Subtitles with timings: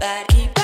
[0.00, 0.55] that keep